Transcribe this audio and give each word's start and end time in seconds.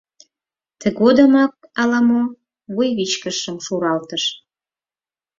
Тыгодымак 0.79 1.53
ала-мо 1.81 2.21
вуйвичкыжшым 2.73 3.57
шуралтыш. 3.65 4.23